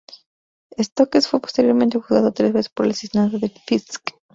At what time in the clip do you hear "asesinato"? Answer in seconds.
2.93-3.37